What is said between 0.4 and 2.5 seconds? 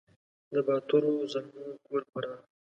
د باتورو زلمو کور فراه!